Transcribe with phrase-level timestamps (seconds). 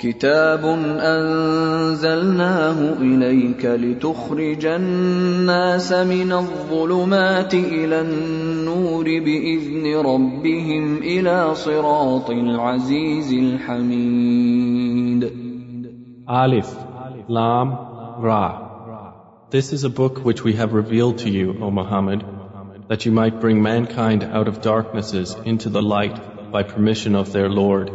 [0.00, 0.64] كتاب
[1.14, 14.70] أنزلناه إليك لتخرج الناس من الظلمات إلى النور بإذن ربهم إلى صراط العزيز الحميد
[16.28, 16.68] Alif,
[17.28, 17.68] Lam,
[18.20, 18.46] Ra.
[19.50, 22.24] This is a book which we have revealed to you, O Muhammad,
[22.88, 27.48] that you might bring mankind out of darknesses into the light by permission of their
[27.48, 27.90] Lord,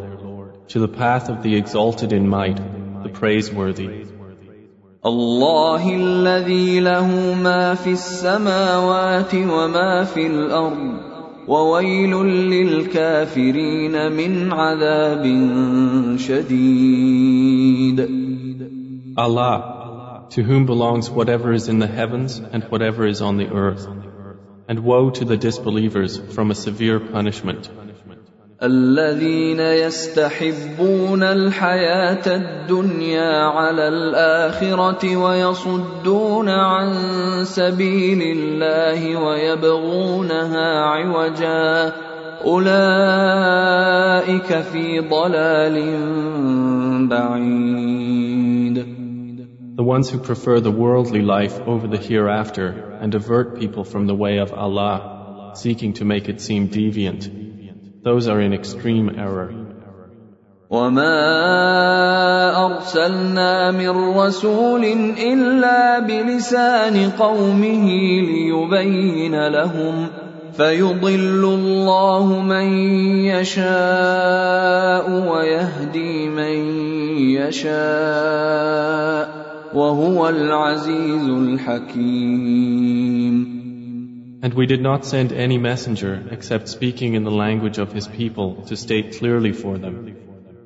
[0.68, 2.56] to the path of the exalted in might,
[3.02, 4.06] the praiseworthy.
[5.04, 11.10] الله الذي له ما في السماوات وما في الأرض
[11.48, 12.14] وويل
[12.54, 15.24] للكافرين من عذاب
[16.18, 18.00] شديد
[19.16, 23.86] Allah, to whom belongs whatever is in the heavens and whatever is on the earth.
[24.68, 27.68] And woe to the disbelievers from a severe punishment.
[28.63, 36.93] الذين يستحبون الحياة الدنيا على الآخرة ويصدون عن
[37.43, 41.93] سبيل الله ويبغونها عوجا
[42.45, 43.81] أولئك
[44.61, 45.97] في ضلال
[47.09, 47.85] بعيد
[49.75, 54.15] The ones who prefer the worldly life over the hereafter and avert people from the
[54.15, 57.29] way of Allah, seeking to make it seem deviant,
[58.05, 59.49] those are in extreme error.
[60.69, 61.17] وما
[62.65, 64.83] أرسلنا من رسول
[65.17, 67.85] إلا بلسان قومه
[68.21, 70.07] ليبين لهم
[70.57, 72.67] فيضل الله من
[73.25, 76.55] يشاء ويهدي من
[77.39, 79.25] يشاء
[79.73, 82.75] وهو العزيز الحكيم
[84.44, 88.62] And we did not send any messenger except speaking in the language of his people
[88.68, 90.16] to state clearly for them.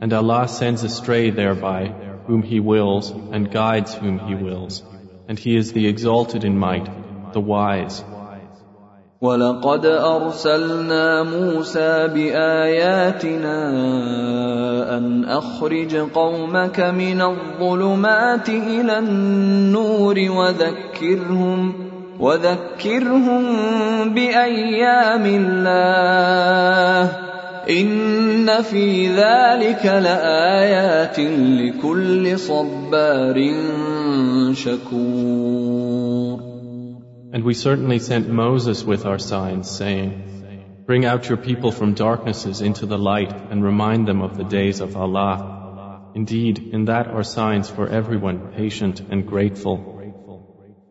[0.00, 1.88] And Allah sends astray thereby
[2.26, 4.82] whom He wills and guides whom He wills.
[5.28, 6.88] And He is the exalted in might,
[7.32, 8.04] the wise.
[9.20, 13.58] ولقد أرسلنا موسى بآياتنا
[14.96, 21.87] أن أخرج قومك من الظلمات إلى النور وذكرهم
[22.20, 23.44] وذكرهم
[24.14, 27.12] بأيام الله
[27.70, 33.50] إن في ذلك لآيات لكل صبار
[34.52, 36.54] شكور
[37.34, 40.22] And we certainly sent Moses with our signs, saying,
[40.86, 44.80] Bring out your people from darknesses into the light and remind them of the days
[44.80, 46.12] of Allah.
[46.14, 49.97] Indeed, in that are signs for everyone patient and grateful.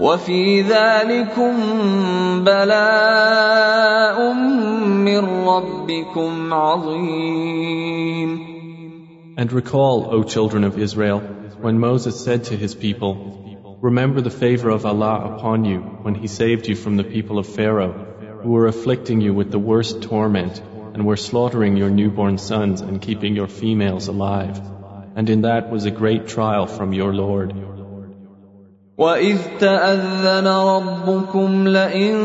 [0.00, 1.54] وفي ذلكم
[2.44, 4.32] بلاء
[5.08, 8.46] من ربكم عظيم
[9.38, 11.20] And recall, O children of Israel,
[11.60, 13.36] when Moses said to his people,
[13.82, 17.46] Remember the favor of Allah upon you when He saved you from the people of
[17.46, 20.62] Pharaoh, who were afflicting you with the worst torment
[20.94, 24.58] and were slaughtering your newborn sons and keeping your females alive.
[25.14, 27.69] And in that was a great trial from your Lord.
[29.00, 32.16] وإذ تأذن ربكم لئن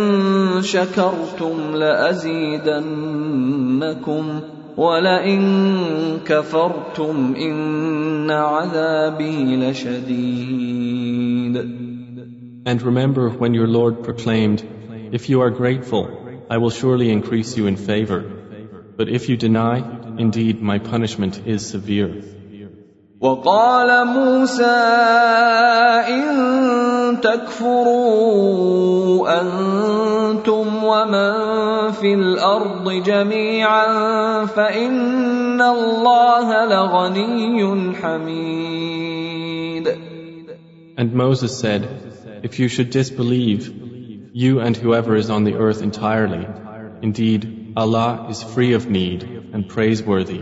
[0.62, 2.70] شكرتم لأزيدنكم
[4.78, 5.42] ولئن
[6.26, 11.12] كفرتم إن عذابي لشديد
[12.64, 14.64] And remember when your Lord proclaimed,
[15.12, 16.08] If you are grateful,
[16.50, 18.22] I will surely increase you in favor.
[18.96, 19.84] But if you deny,
[20.18, 22.24] indeed my punishment is severe.
[23.26, 24.82] وقال موسى
[26.10, 28.62] إن تكفروا
[29.42, 31.32] أنتم ومن
[31.92, 33.88] في الأرض جميعا
[34.46, 39.02] فإن الله لغني حميد
[40.98, 41.88] And Moses said,
[42.44, 43.72] If you should disbelieve,
[44.34, 46.48] you and whoever is on the earth entirely,
[47.02, 49.24] indeed Allah is free of need
[49.54, 50.42] and praiseworthy.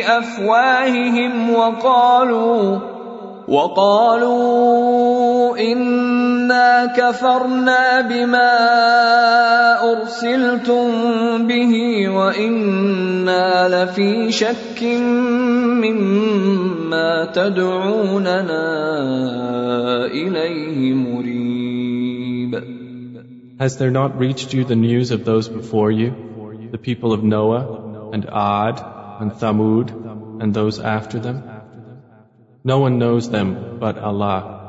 [0.00, 2.78] بافواههم وقالوا
[3.48, 4.78] وقالوا
[5.58, 8.52] إنا كفرنا بما
[9.92, 10.86] أرسلتم
[11.46, 11.74] به
[12.08, 14.82] وإنا لفي شك
[15.82, 18.66] مما تدعوننا
[20.06, 22.62] إليه مريب.
[23.58, 26.14] Has there not reached you the news of those before you,
[26.70, 27.62] the people of Noah
[28.14, 28.89] and Ad?
[29.20, 31.42] And Thamud and those after them?
[32.64, 34.60] No one knows them but Allah.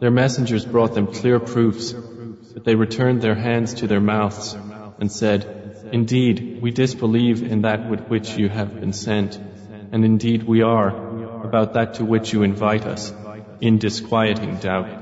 [0.00, 4.54] Their messengers brought them clear proofs, but they returned their hands to their mouths
[4.98, 9.38] and said, Indeed, we disbelieve in that with which you have been sent,
[9.92, 13.12] and indeed we are about that to which you invite us,
[13.60, 15.01] in disquieting doubt.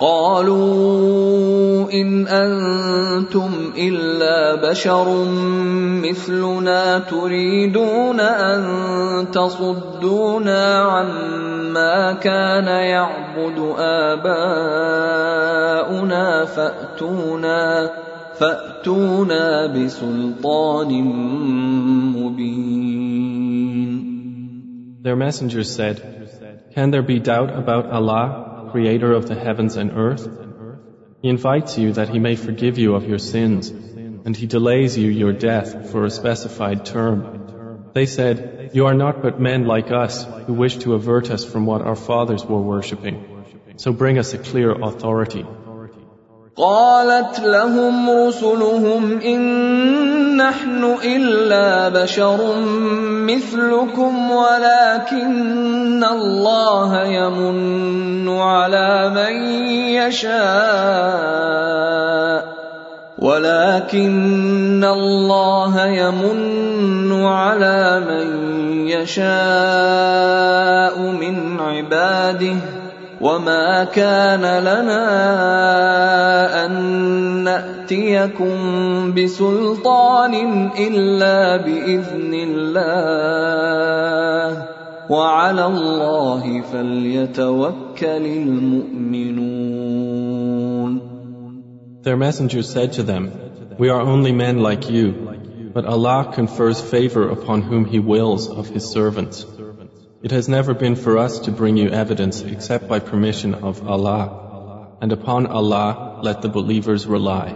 [0.00, 5.24] قالوا إن أنتم إلا بشر
[6.02, 8.62] مثلنا تريدون أن
[9.30, 14.84] تصدونا عما كان يعبد آباؤنا
[16.44, 17.90] فأتونا
[18.38, 20.90] فأتونا بسلطان
[22.16, 22.94] مبين.
[25.02, 25.96] Their messengers said,
[26.74, 28.43] Can there be doubt about Allah?
[28.74, 30.28] Creator of the heavens and earth?
[31.22, 35.10] He invites you that he may forgive you of your sins, and he delays you
[35.10, 37.92] your death for a specified term.
[37.92, 41.66] They said, You are not but men like us who wish to avert us from
[41.66, 43.20] what our fathers were worshipping.
[43.76, 45.46] So bring us a clear authority.
[46.56, 49.42] قالت لهم رسلهم إن
[50.36, 52.38] نحن إلا بشر
[53.26, 59.34] مثلكم ولكن الله يمن على من
[59.98, 60.34] يشاء
[63.18, 68.28] ولكن الله يمن على من
[68.88, 69.24] يشاء
[70.98, 72.73] من عباده
[73.20, 75.06] وما كان لنا
[76.66, 76.72] ان
[77.44, 78.56] ناتيكم
[79.14, 80.34] بسلطان
[80.78, 83.54] الا باذن الله
[85.10, 89.54] وعلى الله فليتوكل المؤمنون
[92.04, 93.32] Their messengers said to them,
[93.78, 95.14] We are only men like you,
[95.72, 99.46] but Allah confers favor upon whom He wills of His servants.
[100.23, 104.97] It has never been for us to bring you evidence except by permission of Allah.
[105.01, 107.55] And upon Allah let the believers rely.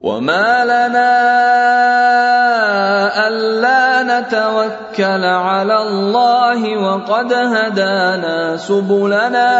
[0.00, 1.10] وما لنا
[3.33, 9.53] ألا نتوكل على الله وقد هدانا سبلنا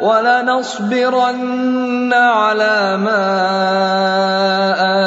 [0.00, 3.26] ولنصبرن على ما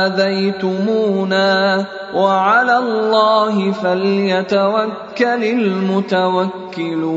[0.05, 7.13] آذيتمونا وعلى الله فليتوكل المتوكلون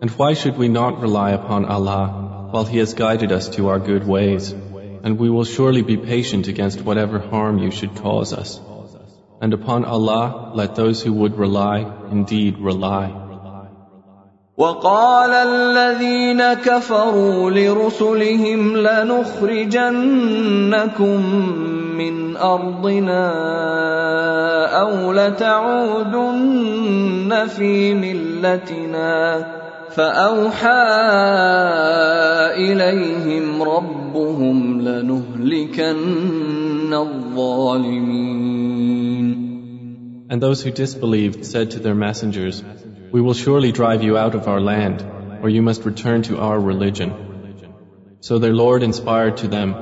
[0.00, 3.80] And why should we not rely upon Allah while He has guided us to our
[3.80, 4.54] good ways?
[5.03, 8.59] And we will surely be patient against whatever harm you should cause us.
[9.41, 13.23] And upon Allah let those who would rely indeed rely.
[14.57, 19.91] وقال الذين كفروا لرسلهم لنخرجنكم
[21.97, 23.31] من ارضنا
[24.81, 26.53] او لتعودن
[27.47, 29.63] في ملتنا
[29.95, 30.83] فاوحى
[32.57, 35.93] اليهم ربهم لنهلكن
[36.93, 38.63] الظالمين
[40.29, 42.63] And those who disbelieved said to their messengers,
[43.11, 45.05] We will surely drive you out of our land,
[45.43, 47.11] or you must return to our religion.
[48.21, 49.75] So their Lord inspired to them,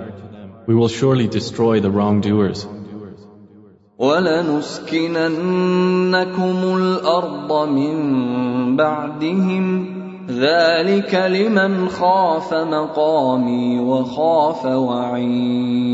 [0.68, 2.68] We will surely destroy the wrongdoers.
[4.02, 5.28] ولنسكننكم
[6.78, 7.96] الأرض من
[8.78, 9.95] بعدهم
[10.30, 15.92] ذلك لمن خاف مقامي وخاف وعيد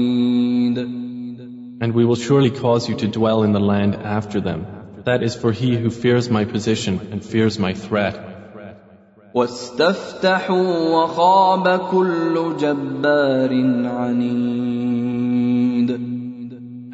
[1.80, 4.66] And we will surely cause you to dwell in the land after them.
[5.06, 8.16] That is for he who fears my position and fears my threat.
[9.34, 13.52] واستفتحوا وخاب كل جبار
[13.86, 15.18] عنيد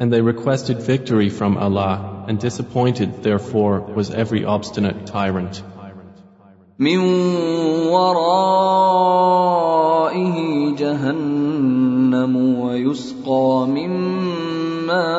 [0.00, 5.62] And they requested victory from Allah, and disappointed therefore was every obstinate tyrant.
[6.79, 6.99] من
[7.91, 8.75] ورائه
[10.75, 13.89] جهنم ويسقى من
[14.87, 15.09] ماء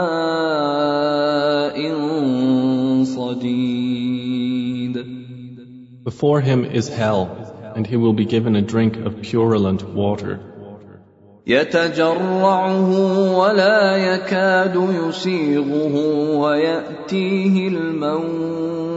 [3.04, 4.00] صديد
[6.02, 7.28] Before him is hell,
[7.76, 10.40] and he will be given a drink of purulent water.
[11.46, 12.90] يتجرعه
[13.38, 15.94] ولا يكاد يسيغه
[16.36, 18.90] ويأتيه الموت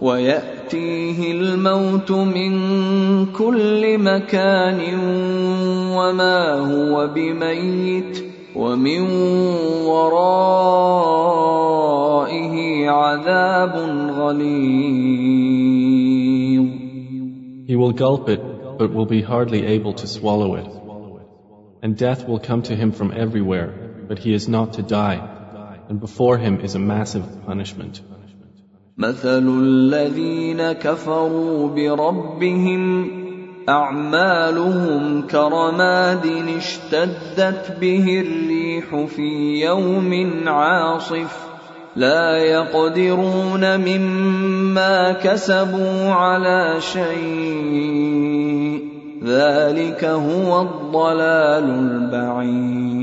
[0.00, 2.52] ويأتيه الموت من
[3.26, 4.80] كل مكان
[5.96, 8.24] وما هو بميت
[8.56, 9.00] ومن
[9.86, 10.98] ورائه
[12.90, 13.74] عذاب
[14.18, 15.58] غليظ
[17.68, 18.40] He will gulp it,
[18.78, 20.66] but will be hardly able to swallow it.
[21.82, 23.68] And death will come to him from everywhere,
[24.08, 25.20] but he is not to die,
[25.88, 28.00] and before him is a massive punishment.
[28.98, 33.10] مثل الذين كفروا بربهم
[33.68, 36.26] أعمالهم كرماد
[36.56, 41.48] اشتدت به الريح في يوم عاصف
[41.96, 48.18] لا يقدرون مما كسبوا على شيء
[49.24, 52.98] ذلك هو الضلال البعيد.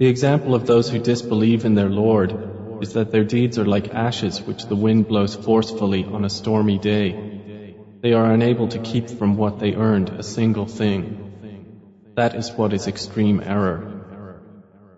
[0.00, 2.53] The example of those who disbelieve in their Lord
[2.83, 6.77] is that their deeds are like ashes which the wind blows forcefully on a stormy
[6.77, 7.07] day.
[8.01, 11.01] They are unable to keep from what they earned a single thing.
[12.15, 13.99] That is what is extreme error.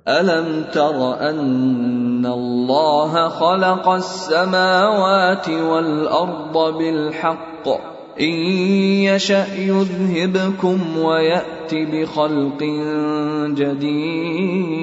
[0.07, 7.67] ألم تر أن الله خلق السماوات والأرض بالحق
[8.19, 8.33] إن
[9.05, 12.63] يشأ يذهبكم ويأت بخلق
[13.53, 14.81] جديد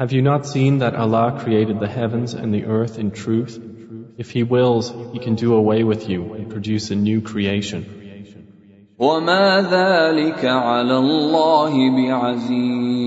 [0.00, 3.58] Have you not seen that Allah created the heavens and the earth in truth?
[4.18, 7.84] If He wills, He can do away with you and produce a new creation.
[8.98, 13.06] وما ذلك على الله بعزيز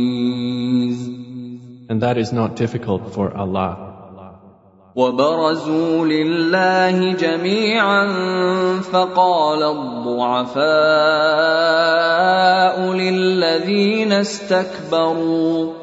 [1.89, 3.89] And that is not difficult for Allah.
[4.95, 8.07] وبرزوا لله جميعا
[8.81, 10.59] فقال الضعفاء
[12.93, 15.82] للذين استكبروا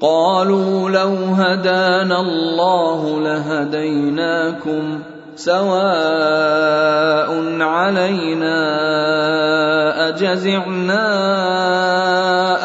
[0.00, 4.98] قالوا لو هدانا الله لهديناكم
[5.36, 7.30] سواء
[7.60, 8.58] علينا
[10.08, 11.06] اجزعنا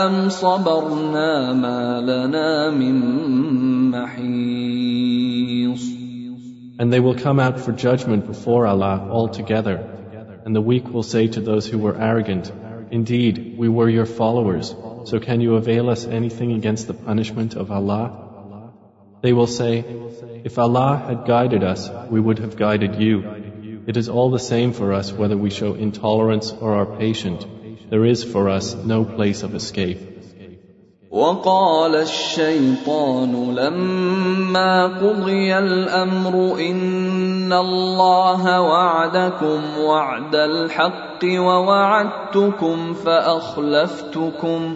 [0.05, 2.95] ام صبرنا ما لنا من
[3.91, 4.77] محيص
[6.79, 9.77] And they will come out for judgment before Allah all together.
[10.45, 12.51] And the weak will say to those who were arrogant,
[12.91, 17.71] Indeed, we were your followers, so can you avail us anything against the punishment of
[17.71, 18.71] Allah?
[19.21, 19.83] They will say,
[20.43, 23.83] If Allah had guided us, we would have guided you.
[23.87, 27.47] It is all the same for us whether we show intolerance or are patient.
[27.89, 29.99] There is for us no place of escape.
[31.11, 44.75] وقال الشيطان لما قضي الامر ان الله وعدكم وعد الحق ووعدتكم فاخلفتكم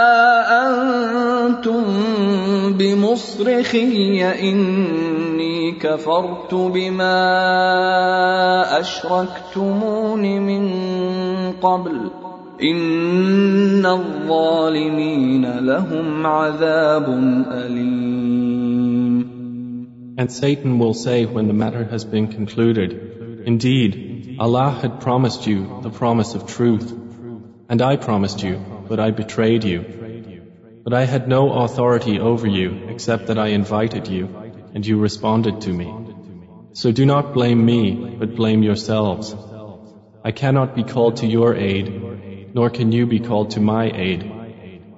[2.80, 7.20] بمصرخي اني كفرت بما
[8.80, 10.64] اشركتمون من
[11.52, 12.10] قبل
[12.62, 17.08] إن الظالمين لهم عذاب
[17.52, 18.16] أليم
[20.18, 25.80] And Satan will say when the matter has been concluded, Indeed, Allah had promised you
[25.82, 26.90] the promise of truth,
[27.68, 29.99] and I promised you, but I betrayed you.
[30.83, 34.29] But I had no authority over you except that I invited you,
[34.73, 35.93] and you responded to me.
[36.73, 39.35] So do not blame me, but blame yourselves.
[40.23, 42.01] I cannot be called to your aid,
[42.53, 44.23] nor can you be called to my aid.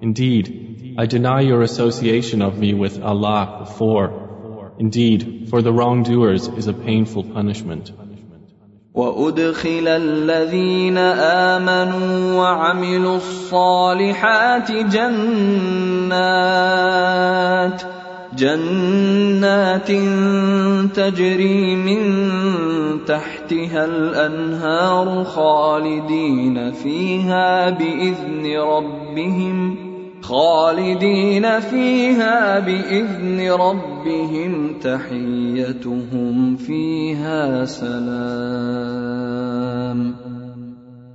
[0.02, 4.76] Indeed, I deny your association of me with Allah before.
[4.78, 7.92] Indeed, for the wrongdoers is a painful punishment.
[8.94, 10.98] وادخل الذين
[11.58, 15.04] امنوا وعملوا الصالحات جنات
[18.38, 19.92] جنات
[20.96, 22.04] تجري من
[23.06, 29.93] تحتها الانهار خالدين فيها باذن ربهم
[30.23, 38.99] خالدين فيها باذن ربهم تحيتهم فيها سلام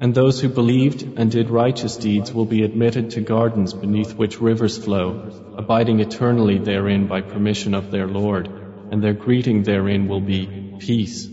[0.03, 4.41] And those who believed and did righteous deeds will be admitted to gardens beneath which
[4.41, 8.49] rivers flow, abiding eternally therein by permission of their Lord,
[8.91, 11.29] and their greeting therein will be peace.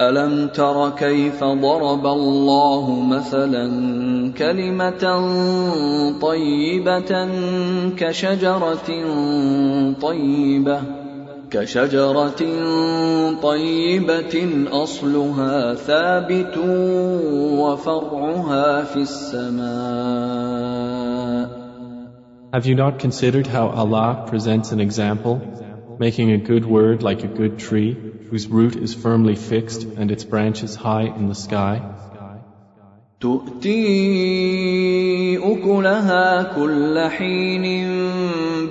[0.00, 3.66] ألم تر كيف ضرب الله مثلا
[4.38, 5.04] كلمة
[6.20, 7.28] طيبة
[7.96, 8.88] كشجرة
[10.00, 10.80] طيبة
[11.50, 12.42] كشجرة
[13.42, 14.34] طيبة
[14.72, 16.58] أصلها ثابت
[17.60, 20.50] وفرعها في السماء.
[22.52, 25.40] Have you not considered how Allah presents an example,
[25.99, 27.93] making a good word like a good tree,
[28.29, 31.81] whose root is firmly fixed and its branches high in the sky?
[33.19, 33.77] تؤتي
[35.37, 37.87] أكلها كل حين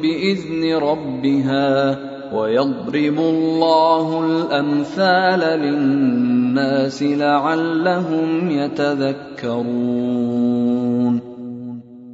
[0.03, 1.99] بإذن ربها
[2.35, 10.05] ويضرب الله الأمثال للناس لعلهم يتذكرون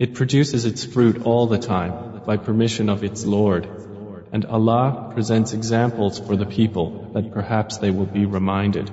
[0.01, 3.69] It produces its fruit all the time by permission of its Lord.
[4.35, 8.91] And Allah presents examples for the people that perhaps they will be reminded.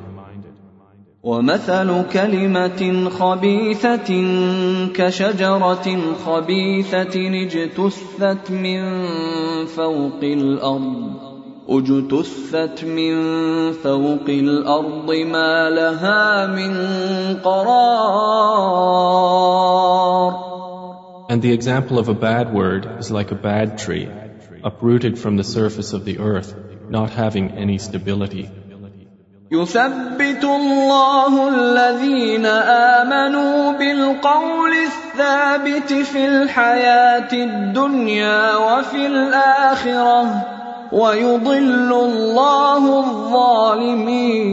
[1.23, 4.10] ومثل كلمة خبيثة
[4.93, 5.88] كشجرة
[6.25, 8.81] خبيثة اجتثت من
[9.65, 11.12] فوق الأرض
[11.69, 13.15] اجتثت من
[13.71, 16.73] فوق الأرض ما لها من
[17.43, 18.77] قرار
[21.29, 24.07] And the example of a bad word is like a bad tree,
[24.63, 26.55] uprooted from the surface of the earth,
[26.89, 28.49] not having any stability.
[29.51, 40.50] يثبت الله الذين آمنوا بالقول الثابت في الحياة الدنيا وفي الآخرة
[40.91, 44.47] ويضل الله الظالمين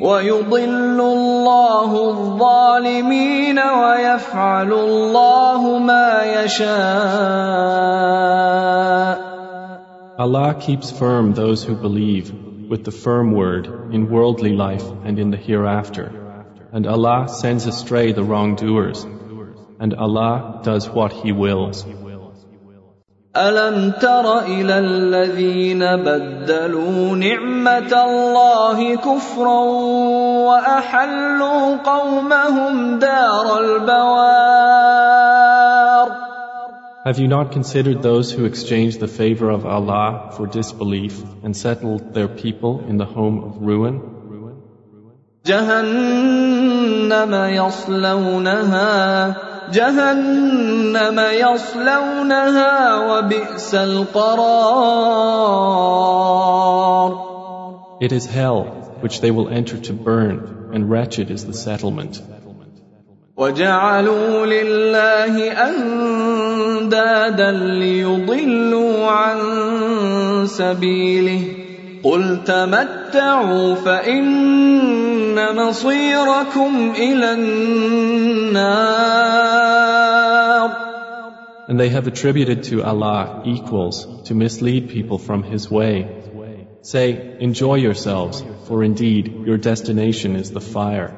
[0.00, 7.86] ويضل الله الظالمين ويفعل الله ما يشاء
[10.18, 12.32] Allah keeps firm those who believe
[12.70, 16.10] with the firm word in worldly life and in the hereafter.
[16.72, 19.06] And Allah sends astray the wrongdoers.
[19.78, 21.84] And Allah does what He wills.
[23.36, 29.60] ألم تر إلى الذين بدلوا نعمة الله كفرا
[30.48, 34.96] وأحلوا قومهم دار البوار
[37.04, 42.14] Have you not considered those who exchanged the favor of Allah for disbelief and settled
[42.14, 44.00] their people in the home of ruin?
[45.46, 49.36] جهنم يصلونها
[49.69, 54.81] جهنم يصلونها وبئس القرار
[58.01, 58.63] It is hell
[59.01, 62.21] which they will enter to burn, and wretched is the settlement.
[63.37, 69.37] وجعلوا لله اندادا ليضلوا عن
[70.45, 71.41] سبيله
[72.03, 72.43] قل
[73.10, 79.06] تمتعوا فان مصيركم الى النار
[81.68, 86.06] And they have attributed to Allah equals to mislead people from His way.
[86.82, 91.12] Say, enjoy yourselves, for indeed your destination is the fire.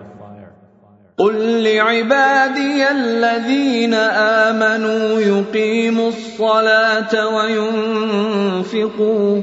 [1.18, 9.42] قل لعبادي الذين امنوا يقيموا الصلاه وينفقوا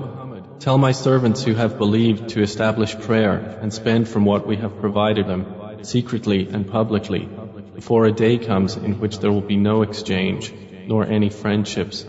[0.60, 4.80] tell my servants who have believed to establish prayer and spend from what we have
[4.80, 5.46] provided them,
[5.82, 7.28] secretly and publicly,
[7.74, 10.52] before a day comes in which there will be no exchange,
[10.86, 12.06] nor any friendships.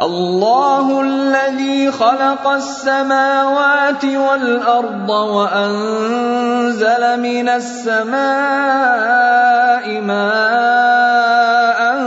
[0.00, 8.14] الله الذي خلق السماوات والارض وانزل من السماء
[10.00, 12.00] ماء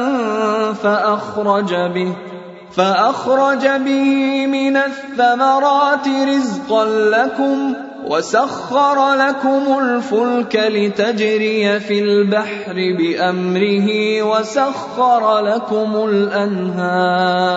[0.74, 2.31] فاخرج به
[2.72, 7.74] فاخرج به من الثمرات رزقا لكم
[8.08, 17.48] وسخر لكم الفلك لتجري في البحر بامره وسخر لكم الانهار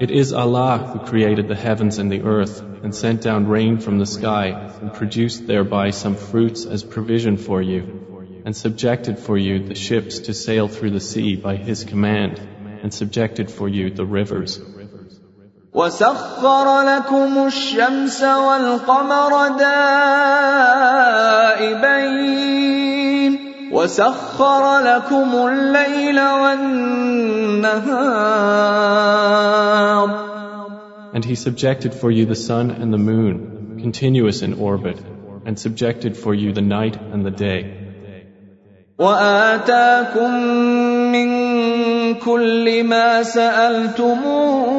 [0.00, 3.98] It is Allah who created the heavens and the earth and sent down rain from
[3.98, 4.46] the sky
[4.80, 7.82] and produced thereby some fruits as provision for you
[8.44, 12.40] and subjected for you the ships to sail through the sea by His command
[12.86, 14.60] and subjected for you the rivers.
[15.74, 20.52] وسخر لكم الشمس والقمر دائبين
[23.72, 26.92] وسخر لكم الليل والنهار
[31.14, 34.98] And He subjected for you the sun and the moon, continuous in orbit,
[35.44, 37.78] and subjected for you the night and the day.
[38.98, 40.30] وآتاكم
[41.12, 41.28] من
[42.25, 44.77] كل ما سألتموه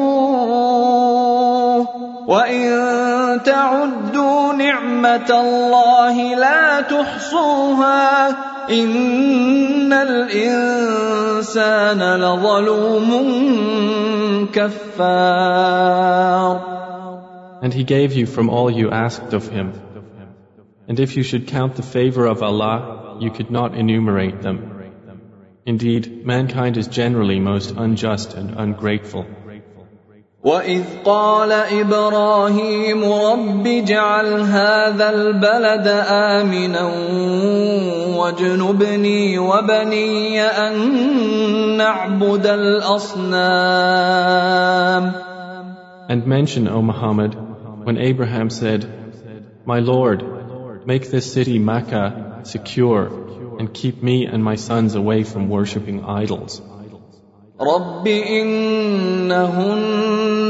[2.27, 2.69] وإن
[3.45, 8.29] تعدوا نعمة الله لا تحصوها
[8.69, 11.01] إن الإنسان
[12.15, 13.09] لظلوم
[14.53, 15.99] كفار
[17.61, 19.73] And He gave you from all you asked of Him.
[20.87, 24.78] And if you should count the favor of Allah, you could not enumerate them.
[25.68, 29.24] Indeed, mankind is generally most unjust and ungrateful.
[30.44, 36.82] وإذ قال إبراهيم رب اجعل هذا البلد آمنا
[38.16, 40.74] واجنبني وبني أن
[41.76, 43.74] نعبد الأصنام
[46.06, 47.34] And mention, O Muhammad,
[47.84, 48.86] when Abraham said,
[49.64, 50.22] My Lord,
[50.86, 53.08] make this city Makkah secure
[53.59, 56.61] and keep me and my sons away from worshipping idols.
[57.61, 59.31] رب إنهن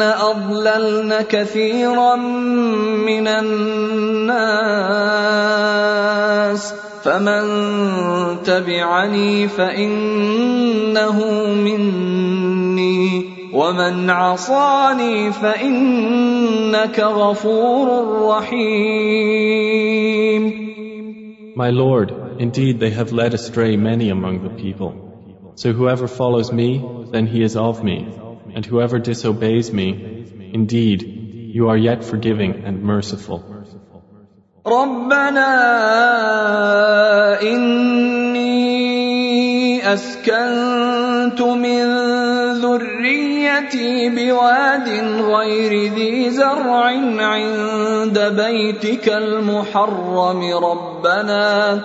[0.01, 4.33] أضللن كثيرا من الناس
[7.03, 7.43] فمن
[8.43, 11.17] تبعني فإنه
[11.53, 17.87] مني ومن عصاني فإنك غفور
[18.29, 19.79] رحيم
[21.58, 24.90] My Lord, indeed they have led astray many among the people.
[25.56, 26.68] So whoever follows me,
[27.12, 28.08] then he is of me,
[28.54, 29.88] and whoever disobeys me,
[30.52, 31.00] indeed,
[31.52, 33.42] you are yet forgiving and merciful.
[34.66, 35.50] ربنا
[37.42, 39.07] إني
[39.83, 41.83] أسكنت من
[42.53, 44.89] ذريتي بواد
[45.21, 46.85] غير ذي زرع
[47.19, 50.41] عند بيتك المحرم.
[50.63, 51.79] ربنا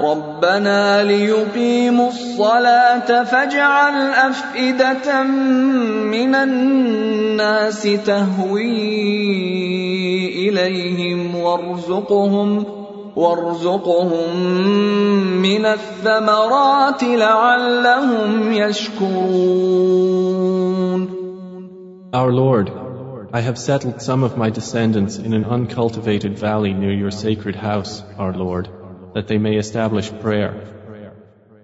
[0.00, 5.22] ربنا ليقيموا الصلاة فاجعل أفئدة
[6.02, 8.78] من الناس تهوي
[10.48, 12.79] إليهم وارزقهم.
[13.15, 14.35] وارزقهم
[15.41, 19.85] من الثمرات لعلهم يشكرون
[22.13, 22.71] Our Lord,
[23.33, 28.03] I have settled some of my descendants in an uncultivated valley near your sacred house,
[28.17, 28.69] our Lord,
[29.15, 30.53] that they may establish prayer.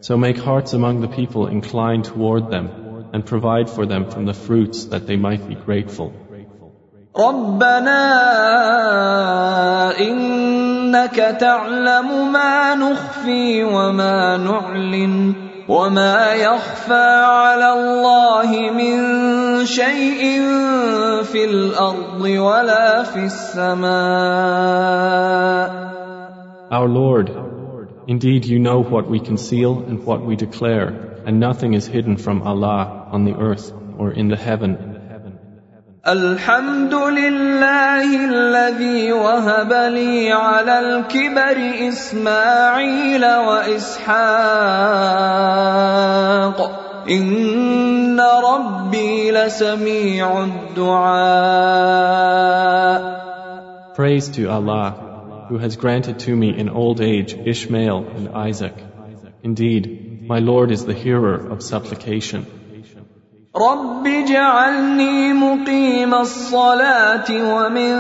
[0.01, 2.67] So make hearts among the people incline toward them
[3.13, 6.11] and provide for them from the fruits that they might be grateful.
[7.15, 8.01] ربنا
[10.85, 15.33] إنك تعلم ما نخفي وما نعلن
[15.67, 18.95] وما يخفى على الله من
[19.65, 20.21] شيء
[21.23, 23.91] في الأرض ولا في السماء
[26.71, 27.27] Our Lord,
[28.07, 30.87] indeed you know what we conceal and what we declare,
[31.25, 34.94] and nothing is hidden from Allah on the earth or in the heaven.
[36.08, 44.06] الحمد لله الذي وهب لي على الكبر اسماعيل واسحاق
[47.10, 51.66] ان ربي لسميع الدعاء
[53.96, 58.74] Praise to Allah, who has granted to me in old age Ishmael and Isaac.
[59.42, 62.46] Indeed, my Lord is the hearer of supplication.
[63.56, 67.92] رب اجعلني مقيم الصلاة ومن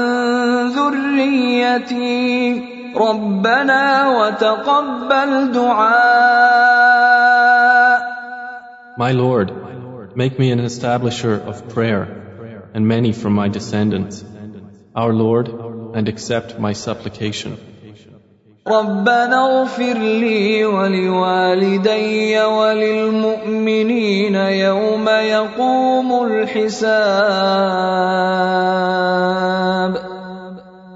[0.68, 2.62] ذريتي
[2.96, 6.76] ربنا وتقبل دعاء
[8.98, 9.52] My Lord,
[10.16, 12.04] make me an establisher of prayer
[12.74, 14.24] and many from my descendants.
[14.94, 15.48] Our Lord,
[15.94, 17.58] and accept my supplication.
[18.68, 27.06] ربنا اغفر لي ولوالدي وللمؤمنين يوم يقوم الحساب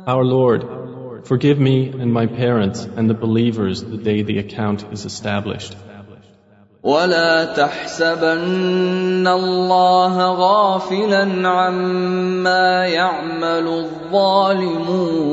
[0.07, 0.65] Our Lord,
[1.25, 5.77] forgive me and my parents and the believers the day the account is established.
[6.83, 15.31] ولا تحسبن الله غافلا عما يعمل الظالمون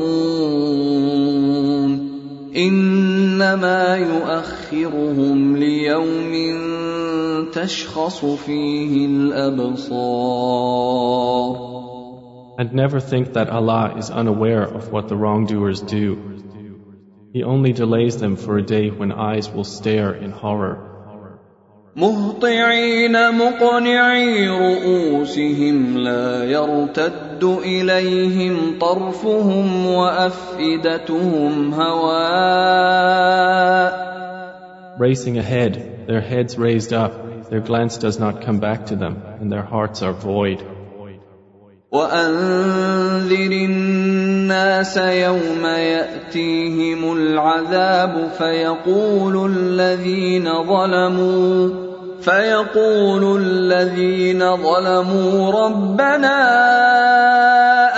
[2.57, 6.33] انما يؤخرهم ليوم
[7.53, 10.53] تشخص فيه الابصار
[12.59, 16.33] And never think that Allah is unaware of what the wrongdoers do.
[17.33, 20.77] He only delays them for a day when eyes will stare in horror.
[21.98, 32.88] مهطعين مقنعي رؤوسهم لا يرتد إليهم طرفهم وأفئدتهم هواء
[35.00, 39.52] Racing ahead, their heads raised up, their glance does not come back to them, and
[39.52, 40.64] their hearts are void.
[41.92, 51.87] وانذر الناس يوم ياتيهم العذاب فيقول الذين ظلموا
[52.28, 56.38] فيقول الذين ظلموا ربنا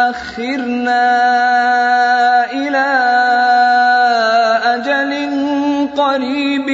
[0.10, 1.06] أخرنا
[2.52, 2.89] إلى
[4.76, 5.12] أجل
[5.98, 6.70] قريب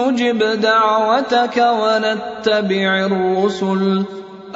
[0.00, 4.04] نجب دعوتك ونتبع الرسل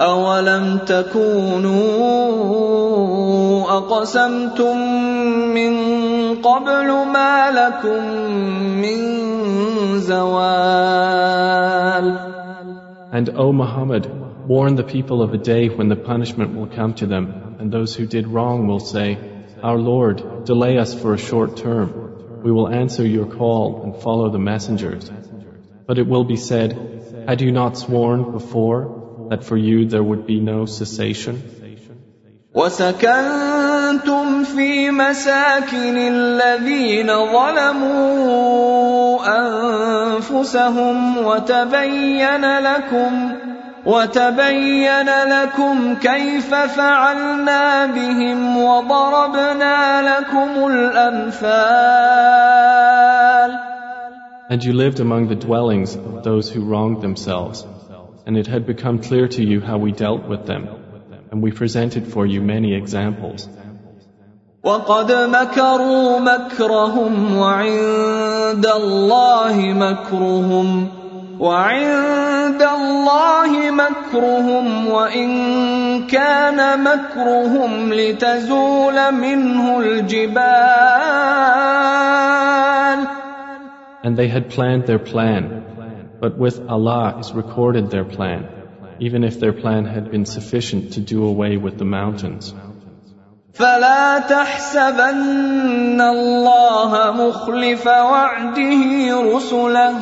[0.00, 1.76] أولم تكونوا
[3.78, 4.76] أقسمتم
[5.54, 5.74] من
[6.34, 8.04] قبل ما لكم
[8.80, 8.98] من
[10.00, 11.15] زوال
[13.12, 14.06] And O Muhammad,
[14.48, 17.94] warn the people of a day when the punishment will come to them, and those
[17.94, 19.18] who did wrong will say,
[19.62, 22.42] Our Lord, delay us for a short term.
[22.42, 25.10] We will answer your call and follow the messengers.
[25.86, 30.26] But it will be said, Had you not sworn before that for you there would
[30.26, 31.42] be no cessation?
[33.96, 38.76] وسكنتم في مساكن الذين ظلموا
[39.38, 43.32] انفسهم وتبين لكم
[43.86, 51.96] وتبين لكم كيف فعلنا بهم وضربنا لكم الامثال
[54.48, 57.66] And you lived among the dwellings of those who wronged themselves,
[58.26, 60.68] and it had become clear to you how we dealt with them,
[61.32, 63.48] and we presented for you many examples.
[64.66, 70.88] وقد مكروا مكرهم وعند الله مكرهم
[71.40, 75.30] وعند الله مكرهم وان
[76.06, 80.56] كان مكرهم لتزول منه الجبال
[84.02, 85.42] And they had planned their plan,
[86.20, 88.46] but with Allah is recorded their plan,
[89.00, 92.54] even if their plan had been sufficient to do away with the mountains.
[93.55, 99.95] فلا تحسبن الله مخلف وعده رسله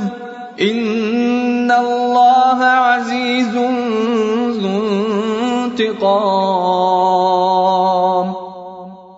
[0.62, 4.80] ان الله عزيز ذو
[5.65, 6.69] انتقام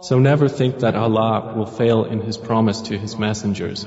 [0.03, 3.86] So never think that Allah will fail in His promise to His messengers.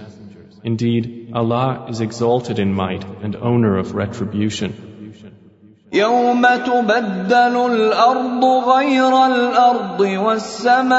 [0.63, 4.88] Indeed, Allah is exalted in might and owner of retribution.
[5.95, 10.95] يوم تبدل الارض غير الارض والسماوات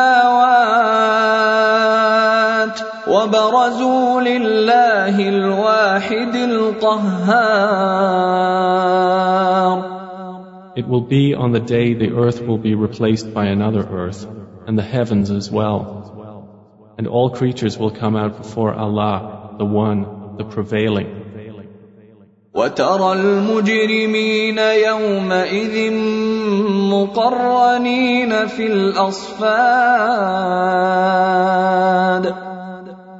[3.07, 7.55] وبرزوا لله الواحد القهار
[10.75, 14.27] It will be on the day the earth will be replaced by another earth,
[14.67, 15.81] and the heavens as well.
[16.97, 21.18] And all creatures will come out before Allah, the One, the Prevailing.
[22.54, 25.92] وترى المجرمين يومئذ
[26.90, 29.50] مقرنين في الأصفاد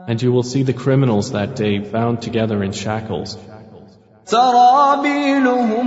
[0.09, 3.39] And you will see the criminals that day bound together in shackles.
[4.25, 5.87] سرابيلهم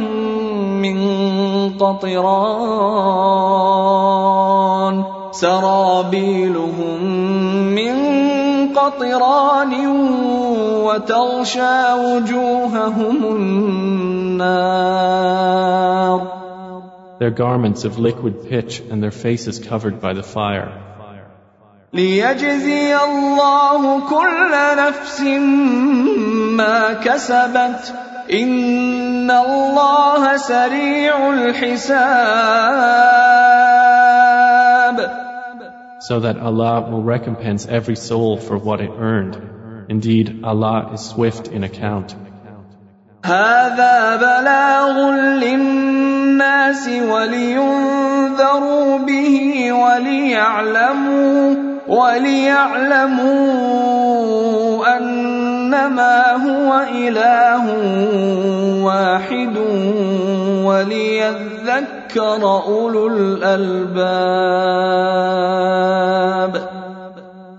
[0.81, 0.97] من
[1.77, 2.63] قطران
[5.31, 7.03] سرابيلهم
[7.75, 8.02] من
[8.83, 9.73] قطران
[10.87, 14.73] وتغشى وجوههم النار
[17.19, 20.71] Their garments of liquid pitch and their faces covered by the fire.
[21.93, 25.21] ليجزي الله كل نفس
[26.57, 27.93] ما كسبت
[28.33, 32.93] ان الله سريع الحساب
[36.02, 39.36] So that Allah will recompense every soul for what it earned.
[39.88, 42.14] Indeed, Allah is swift in account.
[43.24, 45.10] هذا بلاغ
[45.42, 51.54] للناس ولينذروا به وليعلموا
[51.88, 53.36] وليعلموا
[54.96, 57.64] انما هو اله
[58.84, 59.56] واحد
[60.64, 64.18] وليذكر اولو الالباب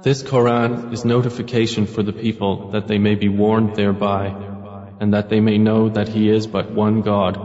[0.01, 4.33] This Quran is notification for the people that they may be warned thereby,
[4.99, 7.37] and that they may know that He is but one God,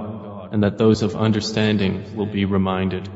[0.53, 3.09] and that those of understanding will be reminded.